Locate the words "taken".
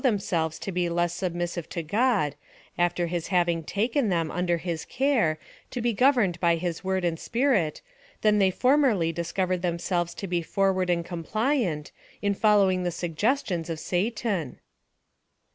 3.63-4.09